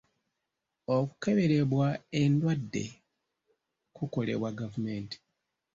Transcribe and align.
Okukeberebwa 0.95 1.87
endwadde 2.21 2.85
kukolebwa 3.95 4.49
gavumenti. 4.59 5.17